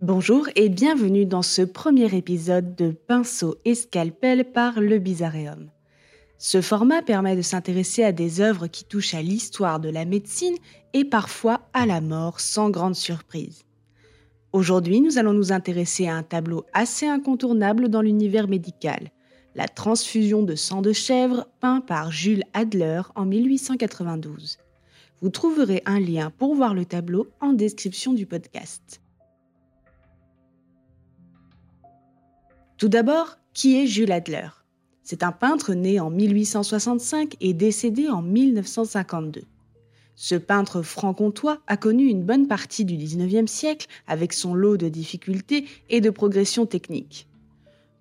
Bonjour 0.00 0.48
et 0.54 0.68
bienvenue 0.68 1.26
dans 1.26 1.42
ce 1.42 1.60
premier 1.60 2.16
épisode 2.16 2.74
de 2.76 2.92
Pinceau 2.92 3.56
et 3.64 3.74
Scalpel 3.74 4.52
par 4.52 4.80
le 4.80 4.98
Bizarreum. 4.98 5.70
Ce 6.38 6.62
format 6.62 7.02
permet 7.02 7.36
de 7.36 7.42
s'intéresser 7.42 8.04
à 8.04 8.12
des 8.12 8.40
œuvres 8.40 8.68
qui 8.68 8.84
touchent 8.84 9.14
à 9.14 9.22
l'histoire 9.22 9.80
de 9.80 9.90
la 9.90 10.04
médecine 10.04 10.54
et 10.94 11.04
parfois 11.04 11.68
à 11.72 11.84
la 11.84 12.00
mort 12.00 12.40
sans 12.40 12.70
grande 12.70 12.94
surprise. 12.94 13.64
Aujourd'hui, 14.52 15.00
nous 15.00 15.18
allons 15.18 15.34
nous 15.34 15.52
intéresser 15.52 16.06
à 16.08 16.14
un 16.14 16.22
tableau 16.22 16.64
assez 16.72 17.06
incontournable 17.06 17.88
dans 17.88 18.00
l'univers 18.00 18.48
médical, 18.48 19.10
la 19.58 19.66
transfusion 19.66 20.44
de 20.44 20.54
sang 20.54 20.82
de 20.82 20.92
chèvre 20.92 21.48
peint 21.58 21.80
par 21.80 22.12
Jules 22.12 22.44
Adler 22.54 23.02
en 23.16 23.26
1892. 23.26 24.58
Vous 25.20 25.30
trouverez 25.30 25.82
un 25.84 25.98
lien 25.98 26.30
pour 26.30 26.54
voir 26.54 26.74
le 26.74 26.84
tableau 26.84 27.26
en 27.40 27.54
description 27.54 28.14
du 28.14 28.24
podcast. 28.24 29.00
Tout 32.76 32.88
d'abord, 32.88 33.38
qui 33.52 33.82
est 33.82 33.88
Jules 33.88 34.12
Adler? 34.12 34.46
C'est 35.02 35.24
un 35.24 35.32
peintre 35.32 35.74
né 35.74 35.98
en 35.98 36.10
1865 36.10 37.34
et 37.40 37.52
décédé 37.52 38.08
en 38.08 38.22
1952. 38.22 39.42
Ce 40.14 40.36
peintre 40.36 40.82
franc-comtois 40.82 41.58
a 41.66 41.76
connu 41.76 42.06
une 42.06 42.22
bonne 42.22 42.46
partie 42.46 42.84
du 42.84 42.96
XIXe 42.96 43.50
siècle 43.50 43.88
avec 44.06 44.32
son 44.34 44.54
lot 44.54 44.76
de 44.76 44.88
difficultés 44.88 45.66
et 45.88 46.00
de 46.00 46.10
progression 46.10 46.64
technique. 46.64 47.27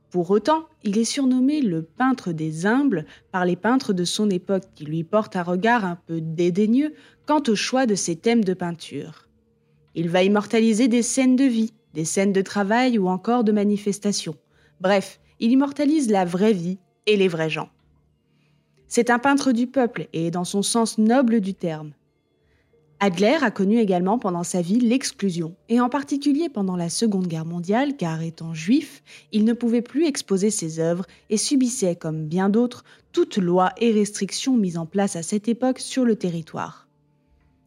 Pour 0.09 0.31
autant, 0.31 0.65
il 0.83 0.97
est 0.97 1.05
surnommé 1.05 1.61
le 1.61 1.83
peintre 1.83 2.31
des 2.31 2.65
humbles 2.65 3.05
par 3.31 3.45
les 3.45 3.57
peintres 3.57 3.91
de 3.91 4.05
son 4.05 4.29
époque 4.29 4.63
qui 4.73 4.85
lui 4.85 5.03
portent 5.03 5.35
un 5.35 5.43
regard 5.43 5.83
un 5.83 5.97
peu 6.07 6.21
dédaigneux 6.21 6.93
quant 7.25 7.43
au 7.47 7.55
choix 7.55 7.85
de 7.85 7.95
ses 7.95 8.15
thèmes 8.15 8.43
de 8.43 8.53
peinture. 8.53 9.27
Il 9.95 10.09
va 10.09 10.23
immortaliser 10.23 10.87
des 10.87 11.01
scènes 11.01 11.35
de 11.35 11.43
vie, 11.43 11.73
des 11.93 12.05
scènes 12.05 12.31
de 12.31 12.41
travail 12.41 12.97
ou 12.97 13.07
encore 13.09 13.43
de 13.43 13.51
manifestations. 13.51 14.37
Bref, 14.79 15.19
il 15.39 15.51
immortalise 15.51 16.09
la 16.09 16.23
vraie 16.23 16.53
vie 16.53 16.77
et 17.05 17.17
les 17.17 17.27
vrais 17.27 17.49
gens. 17.49 17.69
C'est 18.87 19.09
un 19.09 19.19
peintre 19.19 19.51
du 19.51 19.67
peuple 19.67 20.07
et 20.13 20.31
dans 20.31 20.45
son 20.45 20.61
sens 20.61 20.97
noble 20.97 21.41
du 21.41 21.53
terme. 21.53 21.91
Adler 22.99 23.37
a 23.43 23.51
connu 23.51 23.77
également 23.77 24.17
pendant 24.17 24.41
sa 24.41 24.63
vie 24.63 24.79
l'exclusion, 24.79 25.55
et 25.69 25.79
en 25.79 25.87
particulier 25.87 26.49
pendant 26.49 26.75
la 26.75 26.89
Seconde 26.89 27.27
Guerre 27.27 27.45
mondiale, 27.45 27.95
car 27.95 28.23
étant 28.23 28.55
juif, 28.55 29.03
il 29.31 29.45
ne 29.45 29.53
pouvait 29.53 29.83
plus 29.83 30.07
exposer 30.07 30.49
ses 30.49 30.79
œuvres 30.79 31.05
et 31.29 31.37
subissait, 31.37 31.95
comme 31.95 32.25
bien 32.25 32.49
d'autres, 32.49 32.83
toute 33.11 33.37
loi 33.37 33.71
et 33.77 33.91
restrictions 33.91 34.57
mises 34.57 34.79
en 34.79 34.87
place 34.87 35.15
à 35.15 35.21
cette 35.21 35.47
époque 35.47 35.77
sur 35.77 36.05
le 36.05 36.15
territoire. 36.15 36.87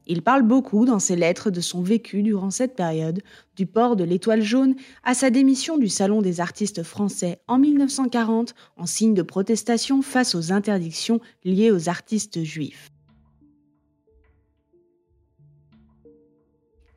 Il 0.09 0.23
parle 0.23 0.43
beaucoup 0.43 0.85
dans 0.85 0.99
ses 0.99 1.15
lettres 1.15 1.53
de 1.53 1.61
son 1.61 1.81
vécu 1.81 2.25
durant 2.25 2.51
cette 2.51 2.75
période, 2.75 3.23
du 3.55 3.67
port 3.67 3.95
de 3.95 4.03
l'étoile 4.03 4.43
jaune 4.43 4.75
à 5.05 5.15
sa 5.15 5.31
démission 5.31 5.79
du 5.79 5.89
Salon 5.89 6.23
des 6.23 6.41
artistes 6.41 6.83
français 6.83 7.41
en 7.47 7.59
1940 7.59 8.57
en 8.77 8.87
signe 8.87 9.15
de 9.15 9.23
protestation 9.23 10.03
face 10.03 10.35
aux 10.35 10.51
interdictions 10.51 11.21
liées 11.45 11.71
aux 11.71 11.89
artistes 11.89 12.43
juifs. 12.43 12.91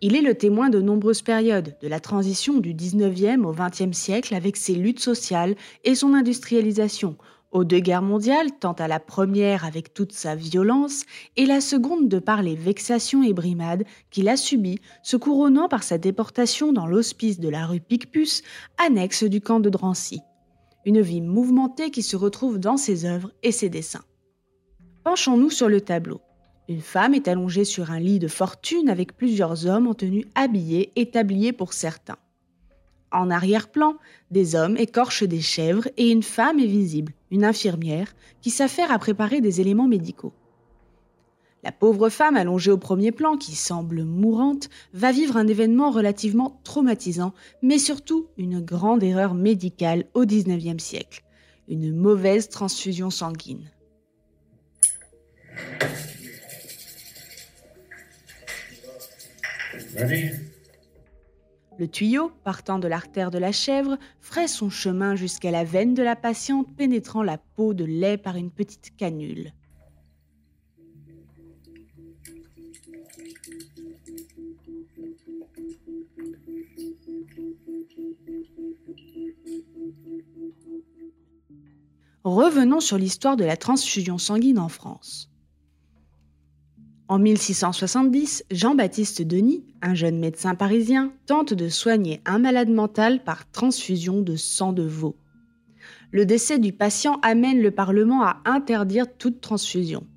Il 0.06 0.18
est 0.18 0.22
le 0.22 0.36
témoin 0.36 0.70
de 0.70 0.82
nombreuses 0.82 1.22
périodes, 1.22 1.78
de 1.82 1.88
la 1.88 2.02
transition 2.02 2.58
du 2.58 2.74
19e 2.74 3.46
au 3.46 3.54
20e 3.54 3.94
siècle 3.94 4.36
avec 4.36 4.58
ses 4.58 4.76
luttes 4.76 5.00
sociales 5.00 5.56
et 5.86 5.96
son 5.96 6.14
industrialisation, 6.14 7.16
aux 7.54 7.64
deux 7.64 7.80
guerres 7.80 8.02
mondiales, 8.02 8.52
tant 8.60 8.74
à 8.74 8.90
la 8.90 9.00
première 9.00 9.64
avec 9.64 9.94
toute 9.94 10.12
sa 10.12 10.36
violence, 10.36 11.06
et 11.38 11.46
la 11.46 11.62
seconde 11.62 12.10
de 12.10 12.20
par 12.20 12.44
les 12.44 12.58
vexations 12.58 13.24
et 13.24 13.32
brimades 13.32 13.86
qu'il 14.12 14.28
a 14.28 14.36
subies, 14.36 14.82
se 15.04 15.16
couronnant 15.16 15.70
par 15.70 15.84
sa 15.84 15.98
déportation 15.98 16.74
dans 16.74 16.86
l'hospice 16.86 17.40
de 17.40 17.48
la 17.48 17.66
rue 17.66 17.80
Picpus, 17.80 18.44
annexe 18.86 19.24
du 19.24 19.40
camp 19.40 19.62
de 19.62 19.70
Drancy. 19.70 20.20
Une 20.84 21.00
vie 21.00 21.22
mouvementée 21.22 21.92
qui 21.92 22.04
se 22.04 22.18
retrouve 22.18 22.60
dans 22.60 22.76
ses 22.76 23.06
œuvres 23.06 23.32
et 23.42 23.54
ses 23.54 23.70
dessins. 23.70 24.04
Penchons-nous 25.06 25.50
sur 25.50 25.70
le 25.70 25.80
tableau. 25.80 26.20
Une 26.70 26.82
femme 26.82 27.14
est 27.14 27.28
allongée 27.28 27.66
sur 27.66 27.92
un 27.92 28.00
lit 28.00 28.20
de 28.20 28.30
fortune 28.30 28.90
avec 28.90 29.18
plusieurs 29.18 29.66
hommes 29.66 29.88
en 29.88 29.94
tenue 29.94 30.26
habillée 30.34 30.92
et 30.96 31.10
tabliers 31.10 31.52
pour 31.52 31.74
certains. 31.74 32.18
En 33.12 33.30
arrière-plan, 33.30 33.98
des 34.32 34.56
hommes 34.56 34.78
écorchent 34.78 35.24
des 35.24 35.42
chèvres 35.42 35.88
et 35.98 36.10
une 36.10 36.24
femme 36.24 36.60
est 36.60 36.68
visible, 36.68 37.14
une 37.32 37.44
infirmière, 37.44 38.16
qui 38.42 38.50
s'affaire 38.50 38.92
à 38.92 38.98
préparer 38.98 39.42
des 39.42 39.60
éléments 39.60 39.88
médicaux. 39.88 40.34
La 41.64 41.72
pauvre 41.72 42.10
femme 42.10 42.36
allongée 42.36 42.72
au 42.72 42.78
premier 42.78 43.12
plan, 43.12 43.38
qui 43.38 43.56
semble 43.56 44.04
mourante, 44.04 44.70
va 44.94 45.12
vivre 45.12 45.38
un 45.38 45.48
événement 45.48 45.92
relativement 45.92 46.60
traumatisant, 46.64 47.34
mais 47.62 47.78
surtout 47.78 48.28
une 48.38 48.62
grande 48.62 49.04
erreur 49.04 49.34
médicale 49.34 50.06
au 50.14 50.26
XIXe 50.26 50.84
siècle, 50.84 51.24
une 51.68 51.96
mauvaise 51.96 52.50
transfusion 52.50 53.10
sanguine. 53.10 53.70
Le 61.80 61.88
tuyau, 61.88 62.32
partant 62.44 62.80
de 62.80 62.88
l'artère 62.88 63.32
de 63.32 63.38
la 63.38 63.52
chèvre, 63.52 63.98
ferait 64.22 64.48
son 64.48 64.70
chemin 64.70 65.16
jusqu'à 65.16 65.52
la 65.52 65.64
veine 65.64 65.94
de 65.94 66.04
la 66.04 66.16
patiente 66.16 66.68
pénétrant 66.76 67.24
la 67.24 67.38
peau 67.38 67.74
de 67.74 67.84
lait 67.84 68.18
par 68.18 68.36
une 68.36 68.52
petite 68.52 68.96
canule. 68.96 69.54
Revenons 82.24 82.80
sur 82.80 82.98
l'histoire 82.98 83.36
de 83.36 83.44
la 83.44 83.58
transfusion 83.58 84.18
sanguine 84.18 84.60
en 84.60 84.70
France. 84.70 85.33
En 87.10 87.20
1670, 87.20 88.46
Jean-Baptiste 88.50 89.22
Denis, 89.24 89.66
un 89.82 89.94
jeune 89.94 90.20
médecin 90.20 90.56
parisien, 90.56 91.12
tente 91.26 91.54
de 91.54 91.68
soigner 91.68 92.22
un 92.26 92.40
malade 92.40 92.70
mental 92.70 93.24
par 93.24 93.50
transfusion 93.52 94.22
de 94.22 94.38
sang 94.38 94.72
de 94.72 94.84
veau. 94.84 95.18
Le 96.12 96.26
décès 96.26 96.60
du 96.60 96.72
patient 96.72 97.20
amène 97.22 97.62
le 97.62 97.72
Parlement 97.72 98.24
à 98.24 98.38
interdire 98.46 99.06
toute 99.18 99.42
transfusion. 99.42 100.08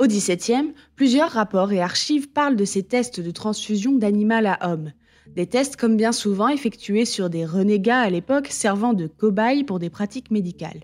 Au 0.00 0.06
XVIIe, 0.06 0.74
plusieurs 0.96 1.30
rapports 1.30 1.70
et 1.70 1.80
archives 1.80 2.30
parlent 2.30 2.56
de 2.56 2.64
ces 2.64 2.82
tests 2.82 3.20
de 3.20 3.30
transfusion 3.30 3.92
d'animal 3.92 4.46
à 4.46 4.72
homme. 4.72 4.90
Des 5.36 5.46
tests 5.46 5.76
comme 5.76 5.96
bien 5.96 6.10
souvent 6.10 6.48
effectués 6.48 7.04
sur 7.04 7.30
des 7.30 7.46
renégats 7.46 8.00
à 8.00 8.10
l'époque 8.10 8.48
servant 8.48 8.92
de 8.92 9.06
cobayes 9.06 9.62
pour 9.62 9.78
des 9.78 9.90
pratiques 9.90 10.32
médicales. 10.32 10.80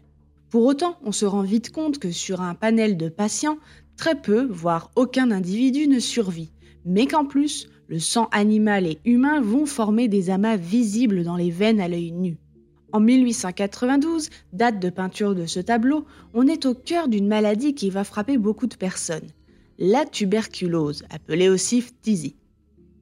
Pour 0.50 0.64
autant, 0.64 0.98
on 1.03 1.12
se 1.12 1.26
rend 1.26 1.42
vite 1.42 1.70
compte 1.72 1.98
que 1.98 2.10
sur 2.10 2.41
un 2.41 2.54
panel 2.54 2.97
de 2.97 3.10
patients, 3.10 3.59
très 3.97 4.14
peu, 4.14 4.47
voire 4.50 4.91
aucun 4.97 5.31
individu 5.31 5.88
ne 5.88 5.98
survit, 5.98 6.53
mais 6.86 7.06
qu'en 7.06 7.26
plus, 7.26 7.69
le 7.88 7.98
sang 7.98 8.28
animal 8.32 8.86
et 8.86 8.98
humain 9.04 9.42
vont 9.42 9.66
former 9.66 10.09
des 10.09 10.31
amas 10.31 10.56
visibles 10.56 11.22
dans 11.22 11.36
les 11.36 11.50
veines 11.50 11.81
à 11.81 11.88
l'œil 11.88 12.12
nu. 12.12 12.38
En 12.92 13.00
1892, 13.00 14.31
date 14.54 14.81
de 14.81 14.88
peinture 14.88 15.34
de 15.34 15.44
ce 15.44 15.60
tableau, 15.60 16.06
on 16.32 16.47
est 16.47 16.65
au 16.65 16.72
cœur 16.72 17.09
d'une 17.09 17.28
maladie 17.28 17.75
qui 17.75 17.91
va 17.91 18.03
frapper 18.03 18.38
beaucoup 18.38 18.66
de 18.66 18.76
personnes, 18.76 19.28
la 19.78 20.06
tuberculose, 20.06 21.04
appelée 21.10 21.50
aussi 21.50 21.82
phtisie. 21.82 22.36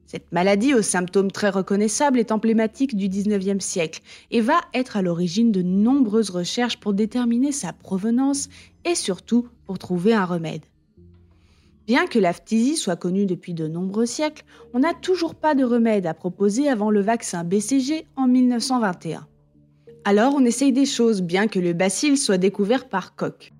Cette 0.07 0.31
maladie 0.31 0.73
aux 0.73 0.81
symptômes 0.81 1.31
très 1.31 1.49
reconnaissables 1.49 2.17
est 2.17 2.31
emblématique 2.31 2.95
du 2.95 3.09
XIXe 3.09 3.63
siècle 3.63 4.01
et 4.31 4.39
va 4.39 4.61
être 4.73 4.95
à 4.95 5.01
l'origine 5.01 5.51
de 5.51 5.61
nombreuses 5.61 6.29
recherches 6.29 6.79
pour 6.79 6.93
déterminer 6.93 7.51
sa 7.51 7.73
provenance 7.73 8.47
et 8.85 8.95
surtout 8.95 9.49
pour 9.65 9.77
trouver 9.77 10.13
un 10.13 10.23
remède. 10.23 10.63
Bien 11.87 12.07
que 12.07 12.19
la 12.19 12.31
phtisie 12.31 12.77
soit 12.77 12.95
connue 12.95 13.25
depuis 13.25 13.53
de 13.53 13.67
nombreux 13.67 14.05
siècles, 14.05 14.45
on 14.73 14.79
n'a 14.79 14.93
toujours 14.93 15.35
pas 15.35 15.55
de 15.55 15.65
remède 15.65 16.05
à 16.05 16.13
proposer 16.13 16.69
avant 16.69 16.89
le 16.89 17.01
vaccin 17.01 17.43
BCG 17.43 18.05
en 18.15 18.27
1921. 18.27 19.27
Alors 20.05 20.35
on 20.35 20.45
essaye 20.45 20.71
des 20.71 20.85
choses 20.85 21.21
bien 21.21 21.47
que 21.47 21.59
le 21.59 21.73
bacille 21.73 22.15
soit 22.15 22.37
découvert 22.37 22.87
par 22.87 23.13
Koch. 23.15 23.51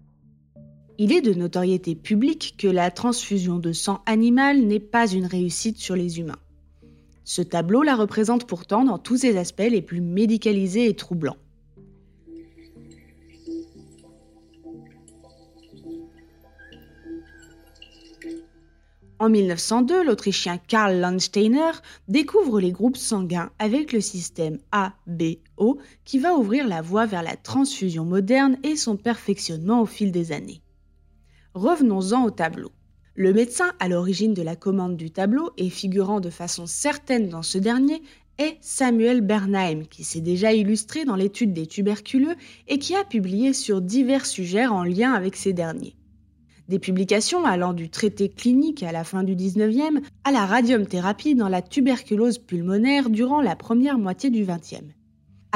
Il 0.99 1.13
est 1.13 1.21
de 1.21 1.33
notoriété 1.33 1.93
publique 1.93 2.55
que 2.57 2.67
la 2.67 2.89
transfusion 2.89 3.59
de 3.59 3.71
sang 3.71 4.01
animal 4.07 4.61
n'est 4.61 4.79
pas 4.79 5.07
une 5.07 5.27
réussite 5.27 5.77
sur 5.77 5.95
les 5.95 6.19
humains. 6.19 6.39
Ce 7.23 7.43
tableau 7.43 7.83
la 7.83 7.95
représente 7.95 8.47
pourtant 8.47 8.83
dans 8.83 8.97
tous 8.97 9.17
ses 9.17 9.37
aspects 9.37 9.69
les 9.69 9.83
plus 9.83 10.01
médicalisés 10.01 10.89
et 10.89 10.95
troublants. 10.95 11.37
En 19.19 19.25
En 19.25 19.29
1902, 19.29 20.03
l'Autrichien 20.03 20.57
Karl 20.57 20.99
Landsteiner 20.99 21.71
découvre 22.07 22.59
les 22.59 22.71
groupes 22.71 22.97
sanguins 22.97 23.49
avec 23.59 23.91
le 23.91 23.99
système 23.99 24.59
ABO 24.71 25.79
qui 26.05 26.19
va 26.19 26.35
ouvrir 26.35 26.67
la 26.67 26.81
voie 26.81 27.05
vers 27.05 27.23
la 27.23 27.35
transfusion 27.35 28.05
moderne 28.05 28.57
et 28.63 28.75
son 28.75 28.95
perfectionnement 28.95 29.81
au 29.81 29.85
fil 29.85 30.11
des 30.11 30.31
années. 30.31 30.61
Revenons-en 31.57 32.23
au 32.23 32.29
tableau. 32.29 32.71
Le 33.15 33.33
médecin 33.33 33.71
à 33.79 33.87
l'origine 33.87 34.35
de 34.35 34.43
la 34.43 34.55
commande 34.55 34.95
du 34.95 35.09
tableau 35.09 35.49
et 35.57 35.71
figurant 35.71 36.19
de 36.19 36.29
façon 36.29 36.67
certaine 36.67 37.29
dans 37.29 37.41
ce 37.41 37.57
dernier 37.57 38.03
est 38.37 38.57
Samuel 38.61 39.21
Bernheim, 39.21 39.85
qui 39.89 40.03
s'est 40.03 40.21
déjà 40.21 40.53
illustré 40.53 41.03
dans 41.03 41.15
l'étude 41.15 41.53
des 41.53 41.65
tuberculeux 41.65 42.35
et 42.67 42.77
qui 42.77 42.95
a 42.95 43.03
publié 43.03 43.53
sur 43.53 43.81
divers 43.81 44.27
sujets 44.27 44.67
en 44.67 44.83
lien 44.83 45.13
avec 45.13 45.35
ces 45.35 45.51
derniers. 45.51 45.95
Des 46.69 46.77
publications 46.77 47.43
allant 47.43 47.73
du 47.73 47.89
traité 47.89 48.29
clinique 48.29 48.83
à 48.83 48.91
la 48.91 49.03
fin 49.03 49.23
du 49.23 49.35
19e 49.35 50.03
à 50.25 50.31
la 50.31 50.45
radiumthérapie 50.45 51.33
dans 51.33 51.49
la 51.49 51.63
tuberculose 51.63 52.37
pulmonaire 52.37 53.09
durant 53.09 53.41
la 53.41 53.55
première 53.55 53.97
moitié 53.97 54.29
du 54.29 54.45
20e. 54.45 54.91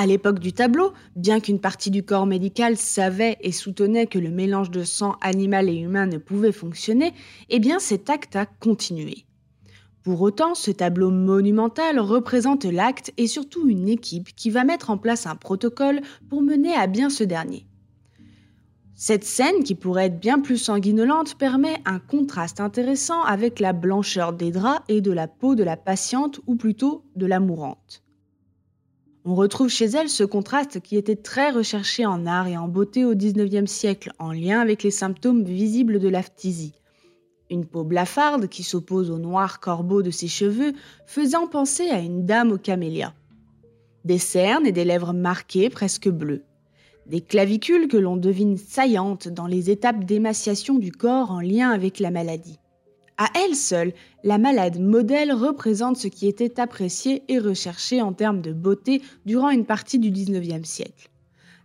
À 0.02 0.08
l'époque 0.08 0.40
du 0.40 0.52
tableau, 0.52 0.94
bien 1.16 1.40
qu'une 1.40 1.60
partie 1.60 1.92
du 1.92 2.02
corps 2.02 2.26
médical 2.26 2.76
savait 2.76 3.38
et 3.42 3.52
soutenait 3.52 4.08
que 4.08 4.18
le 4.18 4.32
mélange 4.32 4.72
de 4.72 4.84
sang 4.84 5.16
animal 5.22 5.70
et 5.70 5.76
humain 5.76 6.08
ne 6.08 6.18
pouvait 6.18 6.52
fonctionner, 6.52 7.14
eh 7.50 7.60
bien 7.60 7.78
cet 7.78 8.10
acte 8.10 8.36
a 8.36 8.48
continué. 8.48 9.26
Pour 10.02 10.20
autant, 10.24 10.56
ce 10.56 10.72
tableau 10.72 11.12
monumental 11.12 12.00
représente 12.00 12.66
l'acte 12.66 13.14
et 13.18 13.28
surtout 13.28 13.70
une 13.70 13.88
équipe 13.88 14.36
qui 14.36 14.50
va 14.50 14.64
mettre 14.64 14.90
en 14.90 14.98
place 14.98 15.28
un 15.28 15.36
protocole 15.36 16.02
pour 16.32 16.42
mener 16.42 16.74
à 16.74 16.88
bien 16.88 17.12
ce 17.12 17.24
dernier. 17.24 17.68
Cette 18.96 19.24
scène, 19.24 19.64
qui 19.64 19.76
pourrait 19.76 20.08
être 20.08 20.20
bien 20.20 20.40
plus 20.40 20.58
sanguinolente, 20.58 21.36
permet 21.36 21.78
un 21.86 22.00
contraste 22.00 22.60
intéressant 22.60 23.22
avec 23.22 23.60
la 23.60 23.72
blancheur 23.72 24.34
des 24.34 24.50
draps 24.50 24.82
et 24.88 25.02
de 25.02 25.12
la 25.12 25.28
peau 25.28 25.54
de 25.54 25.64
la 25.64 25.78
patiente, 25.78 26.40
ou 26.48 26.56
plutôt 26.56 27.06
de 27.16 27.28
la 27.28 27.40
mourante. 27.40 28.02
On 29.24 29.36
retrouve 29.36 29.70
chez 29.70 29.86
elle 29.86 30.10
ce 30.10 30.24
contraste 30.24 30.80
qui 30.80 30.98
était 30.98 31.16
très 31.16 31.52
recherché 31.52 32.06
en 32.06 32.26
art 32.26 32.48
et 32.48 32.58
en 32.58 32.68
beauté 32.68 33.06
au 33.06 33.14
XIXe 33.14 33.70
siècle, 33.70 34.12
en 34.18 34.32
lien 34.32 34.60
avec 34.60 34.82
les 34.82 34.92
symptômes 34.92 35.44
visibles 35.44 36.00
de 36.00 36.10
la 36.10 36.24
Une 37.52 37.66
peau 37.66 37.84
blafarde 37.84 38.48
qui 38.48 38.64
s'oppose 38.64 39.12
au 39.12 39.20
noir 39.20 39.60
corbeau 39.60 40.02
de 40.02 40.10
ses 40.10 40.28
cheveux, 40.28 40.74
faisant 41.06 41.48
penser 41.48 41.90
à 41.90 42.00
une 42.00 42.26
dame 42.26 42.52
aux 42.52 42.58
camélias. 42.58 43.14
Des 44.06 44.18
cernes 44.18 44.66
et 44.66 44.72
des 44.72 44.86
lèvres 44.86 45.14
marquées, 45.14 45.70
presque 45.70 46.10
bleues 46.10 46.44
des 47.08 47.22
clavicules 47.22 47.88
que 47.88 47.98
l'on 47.98 48.16
devine 48.16 48.58
saillantes 48.58 49.28
dans 49.28 49.48
les 49.48 49.70
étapes 49.70 50.06
d'émaciation 50.06 50.78
du 50.78 50.92
corps 50.92 51.32
en 51.32 51.42
lien 51.42 51.70
avec 51.72 52.00
la 52.00 52.12
maladie. 52.12 52.60
À 53.24 53.30
elle 53.36 53.56
seule, 53.56 53.94
la 54.24 54.40
malade 54.40 54.80
modèle 54.80 55.32
représente 55.32 55.96
ce 55.96 56.08
qui 56.08 56.28
était 56.28 56.60
apprécié 56.60 57.22
et 57.28 57.38
recherché 57.38 58.02
en 58.02 58.14
termes 58.14 58.42
de 58.42 58.52
beauté 58.52 59.04
durant 59.28 59.52
une 59.52 59.68
partie 59.68 60.00
du 60.00 60.10
XIXe 60.10 60.68
siècle. 60.68 61.12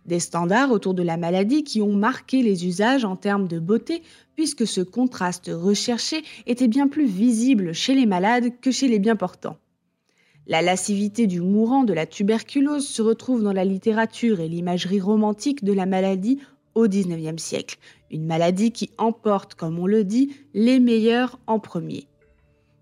Des 0.05 0.19
standards 0.19 0.69
autour 0.69 0.93
de 0.93 1.01
la 1.01 1.17
maladie 1.17 1.63
qui 1.63 1.81
ont 1.81 1.95
marqué 1.95 2.43
les 2.43 2.67
usages 2.67 3.05
en 3.05 3.15
termes 3.15 3.47
de 3.47 3.57
beauté, 3.57 4.03
puisque 4.35 4.67
ce 4.67 4.81
contraste 4.81 5.49
recherché 5.51 6.21
était 6.45 6.67
bien 6.67 6.87
plus 6.87 7.07
visible 7.07 7.73
chez 7.73 7.95
les 7.95 8.05
malades 8.05 8.51
que 8.61 8.69
chez 8.69 8.87
les 8.87 8.99
bien 8.99 9.15
portants. 9.15 9.57
La 10.45 10.61
lascivité 10.61 11.25
du 11.25 11.41
mourant 11.41 11.85
de 11.85 11.93
la 11.93 12.05
tuberculose 12.05 12.87
se 12.87 13.01
retrouve 13.01 13.41
dans 13.41 13.51
la 13.51 13.65
littérature 13.65 14.41
et 14.41 14.47
l'imagerie 14.47 15.01
romantique 15.01 15.63
de 15.63 15.73
la 15.73 15.87
maladie 15.87 16.37
au 16.75 16.87
XIXe 16.87 17.41
siècle, 17.41 17.79
une 18.11 18.25
maladie 18.25 18.71
qui 18.71 18.89
emporte, 18.97 19.55
comme 19.55 19.79
on 19.79 19.87
le 19.87 20.03
dit, 20.03 20.35
les 20.53 20.79
meilleurs 20.79 21.39
en 21.47 21.59
premier. 21.59 22.07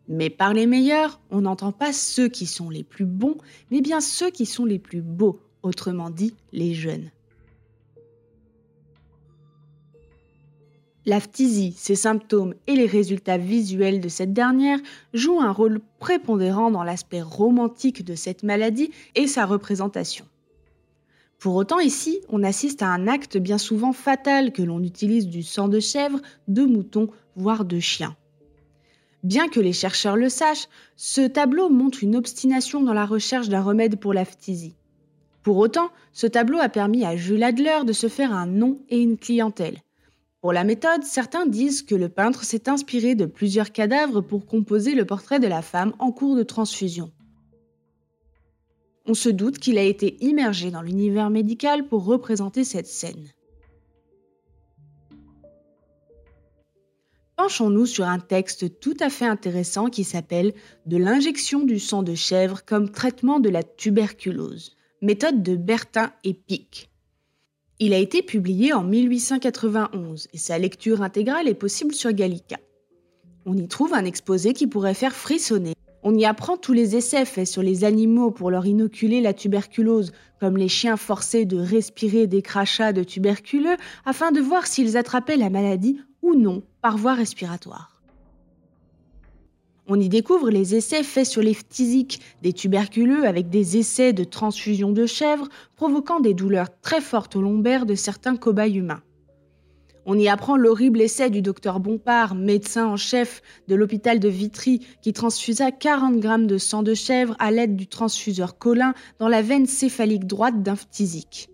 Mais 0.08 0.30
par 0.30 0.54
les 0.54 0.68
meilleurs, 0.68 1.20
on 1.32 1.42
n'entend 1.42 1.72
pas 1.72 1.92
ceux 1.92 2.28
qui 2.28 2.46
sont 2.46 2.70
les 2.70 2.84
plus 2.84 3.06
bons, 3.06 3.38
mais 3.72 3.82
bien 3.82 4.02
ceux 4.02 4.30
qui 4.30 4.46
sont 4.46 4.66
les 4.66 4.80
plus 4.80 5.02
beaux, 5.02 5.40
autrement 5.64 6.10
dit 6.10 6.36
les 6.52 6.74
jeunes. 6.74 7.10
La 11.08 11.20
phtisie, 11.20 11.74
ses 11.78 11.96
symptômes 11.96 12.56
et 12.66 12.76
les 12.76 12.88
résultats 12.88 13.38
visuels 13.38 14.02
de 14.02 14.10
cette 14.10 14.34
dernière 14.34 14.80
jouent 15.14 15.42
un 15.42 15.52
rôle 15.52 15.80
prépondérant 16.00 16.72
dans 16.72 16.84
l'aspect 16.84 17.22
romantique 17.22 18.04
de 18.04 18.16
cette 18.16 18.42
maladie 18.42 18.92
et 19.14 19.28
sa 19.28 19.46
représentation. 19.46 20.26
Pour 21.40 21.56
autant, 21.56 21.80
ici, 21.80 22.20
on 22.30 22.44
assiste 22.44 22.82
à 22.82 22.88
un 22.88 23.08
acte 23.08 23.38
bien 23.38 23.58
souvent 23.58 23.94
fatal 23.94 24.52
que 24.52 24.64
l'on 24.64 24.82
utilise 24.82 25.28
du 25.28 25.44
sang 25.44 25.68
de 25.68 25.80
chèvre, 25.80 26.20
de 26.48 26.64
mouton, 26.64 27.10
voire 27.36 27.66
de 27.66 27.80
chien. 27.80 28.16
Bien 29.24 29.48
que 29.48 29.60
les 29.60 29.74
chercheurs 29.74 30.18
le 30.18 30.30
sachent, 30.30 30.70
ce 30.96 31.22
tableau 31.22 31.70
montre 31.70 32.04
une 32.04 32.16
obstination 32.16 32.84
dans 32.84 32.94
la 32.94 33.06
recherche 33.06 33.50
d'un 33.50 33.62
remède 33.62 34.00
pour 34.00 34.14
la 34.14 34.24
phtisie. 34.24 34.76
Pour 35.42 35.58
autant, 35.58 35.90
ce 36.14 36.28
tableau 36.28 36.60
a 36.60 36.70
permis 36.70 37.06
à 37.06 37.16
Jules 37.16 37.44
Adler 37.44 37.80
de 37.86 37.94
se 37.94 38.08
faire 38.08 38.32
un 38.32 38.48
nom 38.48 38.80
et 38.90 39.00
une 39.00 39.18
clientèle. 39.18 39.80
Pour 40.42 40.54
la 40.54 40.64
méthode, 40.64 41.04
certains 41.04 41.48
disent 41.48 41.82
que 41.82 41.96
le 41.96 42.08
peintre 42.08 42.44
s'est 42.44 42.70
inspiré 42.70 43.16
de 43.16 43.26
plusieurs 43.26 43.72
cadavres 43.72 44.22
pour 44.22 44.46
composer 44.46 44.94
le 44.94 45.06
portrait 45.06 45.40
de 45.40 45.48
la 45.48 45.64
femme 45.64 45.94
en 45.98 46.12
cours 46.12 46.36
de 46.36 46.44
transfusion. 46.44 47.12
On 49.08 49.14
se 49.14 49.30
doute 49.30 49.60
qu'il 49.60 49.78
a 49.78 49.84
été 49.84 50.18
immergé 50.22 50.72
dans 50.72 50.82
l'univers 50.82 51.30
médical 51.30 51.88
pour 51.88 52.06
représenter 52.06 52.64
cette 52.64 52.88
scène. 52.88 53.30
Penchons-nous 57.38 57.86
sur 57.86 58.06
un 58.06 58.20
texte 58.20 58.80
tout 58.80 58.96
à 59.00 59.10
fait 59.10 59.26
intéressant 59.26 59.90
qui 59.90 60.04
s'appelle 60.04 60.54
De 60.86 60.98
l'injection 60.98 61.64
du 61.64 61.80
sang 61.80 62.02
de 62.02 62.16
chèvre 62.16 62.64
comme 62.66 62.90
traitement 62.90 63.40
de 63.40 63.50
la 63.50 63.62
tuberculose, 63.62 64.76
méthode 65.02 65.44
de 65.44 65.56
Bertin 65.56 66.12
et 66.24 66.34
Pic. 66.34 66.90
Il 67.78 67.94
a 67.94 67.98
été 67.98 68.24
publié 68.24 68.74
en 68.74 68.84
1891 68.84 70.30
et 70.34 70.38
sa 70.38 70.58
lecture 70.58 71.02
intégrale 71.02 71.50
est 71.50 71.54
possible 71.54 71.94
sur 71.94 72.14
Gallica. 72.14 72.58
On 73.46 73.58
y 73.58 73.68
trouve 73.68 73.94
un 73.94 74.06
exposé 74.06 74.54
qui 74.54 74.66
pourrait 74.66 74.94
faire 74.94 75.14
frissonner. 75.14 75.74
On 76.08 76.14
y 76.14 76.24
apprend 76.24 76.56
tous 76.56 76.74
les 76.74 76.96
essais 76.96 77.26
faits 77.26 77.48
sur 77.48 77.64
les 77.64 77.84
animaux 77.84 78.30
pour 78.30 78.52
leur 78.52 78.68
inoculer 78.68 79.22
la 79.22 79.34
tuberculose, 79.34 80.12
comme 80.40 80.56
les 80.56 80.68
chiens 80.68 80.98
forcés 80.98 81.46
de 81.46 81.58
respirer 81.58 82.28
des 82.28 82.44
crachats 82.44 82.94
de 82.94 83.02
tuberculeux 83.04 83.76
afin 84.06 84.32
de 84.32 84.40
voir 84.40 84.68
s'ils 84.68 84.98
attrapaient 84.98 85.36
la 85.36 85.50
maladie 85.50 86.00
ou 86.22 86.36
non 86.36 86.62
par 86.84 86.96
voie 86.96 87.16
respiratoire. 87.16 88.04
On 89.88 90.00
y 90.00 90.08
découvre 90.08 90.52
les 90.52 90.76
essais 90.76 91.02
faits 91.02 91.26
sur 91.26 91.42
les 91.42 91.56
phtisiques 91.56 92.22
des 92.44 92.54
tuberculeux 92.54 93.26
avec 93.26 93.50
des 93.50 93.78
essais 93.78 94.14
de 94.14 94.24
transfusion 94.24 94.92
de 94.92 95.08
chèvre 95.08 95.50
provoquant 95.76 96.20
des 96.20 96.36
douleurs 96.36 96.70
très 96.82 97.02
fortes 97.02 97.36
au 97.36 97.42
lombaire 97.42 97.88
de 97.88 97.96
certains 97.96 98.36
cobayes 98.36 98.78
humains. 98.78 99.02
On 100.06 100.18
y 100.20 100.28
apprend 100.28 100.56
l'horrible 100.56 101.02
essai 101.02 101.32
du 101.32 101.42
docteur 101.42 101.80
Bompard, 101.80 102.36
médecin 102.36 102.86
en 102.86 102.96
chef 102.96 103.42
de 103.68 103.74
l'hôpital 103.74 104.20
de 104.20 104.30
Vitry, 104.30 104.86
qui 105.02 105.14
transfusa 105.14 105.72
40 105.72 106.20
grammes 106.20 106.48
de 106.48 106.60
sang 106.60 106.84
de 106.84 106.94
chèvre 106.94 107.36
à 107.40 107.50
l'aide 107.50 107.76
du 107.76 107.88
transfuseur 107.88 108.60
Colin 108.60 108.94
dans 109.18 109.28
la 109.28 109.42
veine 109.42 109.66
céphalique 109.66 110.28
droite 110.28 110.62
d'un 110.62 110.76
phtisique. 110.76 111.50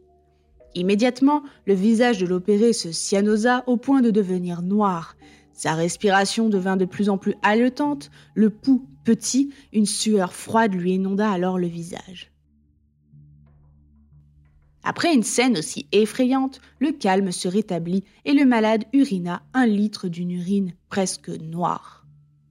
Immédiatement, 0.75 1.43
le 1.65 1.73
visage 1.73 2.17
de 2.17 2.25
l'opéré 2.25 2.73
se 2.73 2.91
cyanosa 2.91 3.63
au 3.67 3.77
point 3.77 4.01
de 4.01 4.11
devenir 4.11 4.61
noir, 4.61 5.15
sa 5.53 5.73
respiration 5.73 6.49
devint 6.49 6.77
de 6.77 6.85
plus 6.85 7.09
en 7.09 7.17
plus 7.17 7.35
haletante, 7.43 8.09
le 8.33 8.49
pouls 8.49 8.85
petit, 9.03 9.53
une 9.73 9.85
sueur 9.85 10.33
froide 10.33 10.73
lui 10.73 10.93
inonda 10.93 11.29
alors 11.29 11.59
le 11.59 11.67
visage. 11.67 12.30
Après 14.83 15.13
une 15.13 15.23
scène 15.23 15.57
aussi 15.57 15.87
effrayante, 15.91 16.59
le 16.79 16.91
calme 16.91 17.31
se 17.31 17.47
rétablit 17.47 18.03
et 18.25 18.33
le 18.33 18.45
malade 18.45 18.85
urina 18.93 19.43
un 19.53 19.65
litre 19.65 20.07
d'une 20.07 20.31
urine 20.31 20.73
presque 20.89 21.29
noire. 21.29 22.05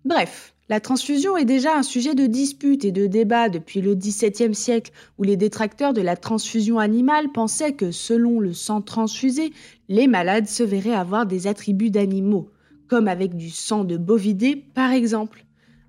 Bref, 0.04 0.54
la 0.70 0.78
transfusion 0.78 1.37
est 1.37 1.44
déjà 1.44 1.76
un 1.76 1.82
sujet 1.82 2.14
de 2.14 2.26
dispute 2.26 2.84
et 2.84 2.92
de 2.92 3.08
débat 3.08 3.49
depuis 3.49 3.80
le 3.80 3.96
XVIIe 3.96 4.54
siècle, 4.54 4.92
où 5.18 5.25
les 5.25 5.37
détracteurs 5.37 5.92
de 5.92 6.00
la 6.00 6.16
transfusion 6.16 6.78
animale 6.78 7.32
pensaient 7.32 7.72
que, 7.72 7.90
selon 7.90 8.38
le 8.38 8.52
sang 8.52 8.80
transfusé, 8.80 9.52
les 9.88 10.06
malades 10.06 10.46
se 10.46 10.62
verraient 10.62 10.94
avoir 10.94 11.26
des 11.26 11.49
attributs 11.49 11.90
d'animaux, 11.90 12.50
comme 12.87 13.08
avec 13.08 13.37
du 13.37 13.50
sang 13.50 13.82
de 13.82 13.96
bovidé 13.96 14.54
par 14.56 14.92
exemple. 14.92 15.44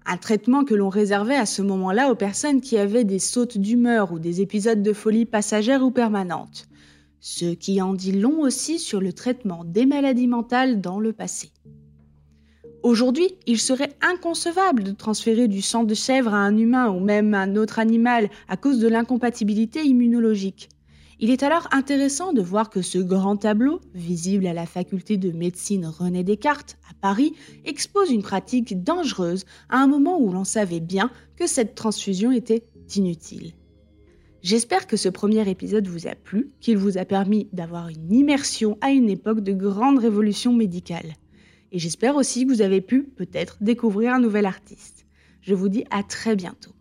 Un 0.06 0.18
traitement 0.18 0.64
que 0.64 0.74
l'on 0.74 0.90
réservait 0.90 1.36
à 1.36 1.46
ce 1.46 1.62
moment-là 1.62 2.12
aux 2.12 2.16
personnes 2.16 2.62
qui 2.62 2.78
avaient 2.78 3.04
des 3.04 3.20
sautes 3.20 3.58
d'humeur 3.58 4.12
ou 4.12 4.20
des 4.20 4.42
épisodes 4.42 4.82
de 4.82 4.94
folie 4.94 5.26
passagère 5.26 5.84
ou 5.84 5.92
permanente. 5.92 6.68
Ce 7.20 7.54
qui 7.54 7.82
en 7.82 7.94
dit 7.94 8.12
long 8.12 8.42
aussi 8.42 8.80
sur 8.80 9.00
le 9.00 9.14
traitement 9.14 9.64
des 9.64 9.86
maladies 9.86 10.28
mentales 10.28 10.82
dans 10.82 11.00
le 11.00 11.14
passé. 11.14 11.52
Aujourd'hui, 12.82 13.36
il 13.46 13.60
serait 13.60 13.94
inconcevable 14.02 14.84
de 14.84 14.92
transférer 14.92 15.48
du 15.48 15.62
sang 15.62 15.84
de 15.84 15.94
chèvre 15.94 16.34
à 16.34 16.38
un 16.38 16.58
humain 16.58 16.90
ou 16.90 17.00
même 17.00 17.36
à 17.36 17.42
un 17.42 17.56
autre 17.56 17.78
animal 17.78 18.28
à 18.48 18.58
cause 18.58 18.80
de 18.80 18.88
l'incompatibilité 18.88 19.84
immunologique. 19.84 20.68
Il 21.24 21.30
est 21.30 21.44
alors 21.44 21.68
intéressant 21.72 22.34
de 22.34 22.42
voir 22.42 22.72
que 22.72 22.82
ce 22.82 22.98
grand 22.98 23.38
tableau, 23.38 23.80
visible 23.94 24.48
à 24.48 24.54
la 24.54 24.66
faculté 24.66 25.18
de 25.18 25.32
médecine 25.32 25.86
René 25.86 26.24
Descartes 26.24 26.80
à 26.90 26.96
Paris, 26.96 27.36
expose 27.64 28.10
une 28.10 28.24
pratique 28.24 28.84
dangereuse 28.84 29.46
à 29.70 29.78
un 29.78 29.86
moment 29.86 30.20
où 30.20 30.32
l'on 30.32 30.44
savait 30.44 30.80
bien 30.80 31.12
que 31.36 31.46
cette 31.46 31.76
transfusion 31.76 32.32
était 32.32 32.64
inutile. 32.96 33.54
J'espère 34.42 34.88
que 34.88 34.98
ce 34.98 35.10
premier 35.10 35.48
épisode 35.48 35.88
vous 35.88 36.08
a 36.08 36.16
plu, 36.16 36.50
qu'il 36.60 36.80
vous 36.80 36.98
a 36.98 37.06
permis 37.06 37.48
d'avoir 37.54 37.90
une 37.90 38.12
immersion 38.12 38.80
à 38.82 38.90
une 38.90 39.08
époque 39.08 39.42
de 39.42 39.54
grande 39.54 40.00
révolution 40.00 40.54
médicale. 40.54 41.14
Et 41.72 41.78
j'espère 41.78 42.16
aussi 42.16 42.48
que 42.48 42.52
vous 42.52 42.64
avez 42.64 42.82
pu 42.82 43.04
peut-être 43.04 43.58
découvrir 43.62 44.16
un 44.16 44.20
nouvel 44.20 44.48
artiste. 44.48 45.06
Je 45.42 45.54
vous 45.54 45.70
dis 45.70 45.86
à 45.92 46.02
très 46.02 46.36
bientôt. 46.36 46.72